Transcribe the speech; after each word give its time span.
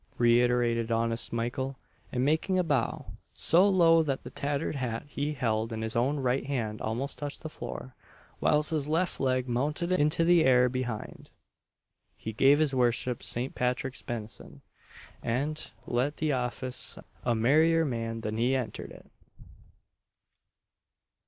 reiterated 0.17 0.91
honest 0.91 1.31
Mykle, 1.31 1.75
and 2.11 2.25
making 2.25 2.57
a 2.57 2.63
bow 2.63 3.05
so 3.35 3.69
low 3.69 4.01
that 4.01 4.23
the 4.23 4.31
tattered 4.31 4.75
hat 4.77 5.03
he 5.05 5.33
held 5.33 5.71
in 5.71 5.83
his 5.83 5.95
own 5.95 6.17
right 6.19 6.47
hand 6.47 6.81
almost 6.81 7.19
touched 7.19 7.41
the 7.43 7.49
floor, 7.49 7.93
whilst 8.39 8.71
his 8.71 8.87
left 8.87 9.19
leg 9.19 9.47
mounted 9.47 9.91
into 9.91 10.23
the 10.23 10.43
air 10.43 10.69
behind 10.69 11.29
he 12.17 12.33
gave 12.33 12.57
his 12.57 12.73
worship 12.73 13.21
St. 13.21 13.53
Patrick's 13.53 14.01
benison, 14.01 14.63
and 15.21 15.71
let 15.85 16.17
the 16.17 16.31
office 16.31 16.97
a 17.23 17.35
merrier 17.35 17.85
man 17.85 18.21
than 18.21 18.37
he 18.37 18.55
entered 18.55 18.89
it. 18.89 19.05